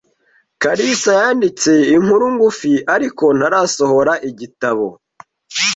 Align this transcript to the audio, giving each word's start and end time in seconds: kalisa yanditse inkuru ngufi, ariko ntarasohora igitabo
kalisa 0.61 1.11
yanditse 1.21 1.71
inkuru 1.95 2.25
ngufi, 2.35 2.73
ariko 2.95 3.25
ntarasohora 3.37 4.13
igitabo 4.29 4.87